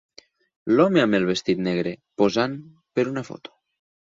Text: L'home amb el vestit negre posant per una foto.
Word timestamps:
L'home 0.71 1.03
amb 1.03 1.17
el 1.17 1.27
vestit 1.31 1.61
negre 1.67 1.93
posant 2.23 2.57
per 2.97 3.07
una 3.13 3.25
foto. 3.31 3.55